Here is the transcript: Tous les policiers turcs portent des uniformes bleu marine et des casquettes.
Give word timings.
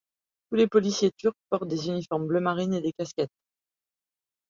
Tous 0.49 0.55
les 0.55 0.65
policiers 0.65 1.11
turcs 1.15 1.37
portent 1.51 1.67
des 1.67 1.89
uniformes 1.89 2.25
bleu 2.25 2.39
marine 2.39 2.73
et 2.73 2.81
des 2.81 2.91
casquettes. 2.91 3.29